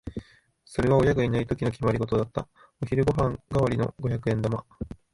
[0.65, 2.49] それは親がいないときの決まりごとだった。
[2.81, 4.65] お昼ご飯代わりの五百円玉。